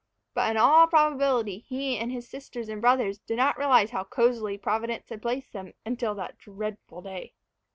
[0.33, 2.33] But in all probability he and his brothers
[2.65, 7.35] and sisters did not realize how cozily Providence had placed them until that dreadful day.